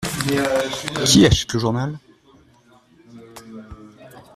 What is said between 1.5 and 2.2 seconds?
le journal?